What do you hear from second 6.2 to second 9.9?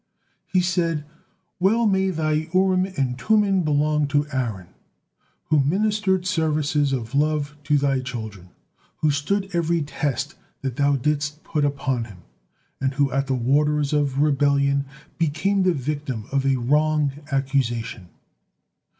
services of love to Thy children, who stood every